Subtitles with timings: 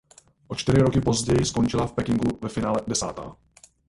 [0.47, 3.35] O čtyři roky později skončila v Pekingu ve finále desátá.